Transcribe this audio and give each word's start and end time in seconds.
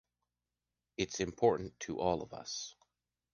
It’s 0.97 1.19
important 1.19 1.79
to 1.81 1.99
all 1.99 2.23
of 2.23 2.33
us. 2.33 2.73